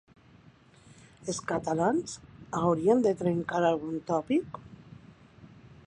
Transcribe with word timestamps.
Els 1.33 1.41
catalans 1.51 2.15
hauríem 2.61 3.05
de 3.07 3.13
trencar 3.21 3.63
algun 3.71 4.03
tòpic? 4.11 4.63